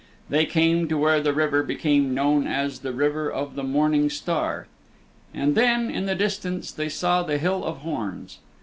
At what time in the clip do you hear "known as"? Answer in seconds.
2.15-2.79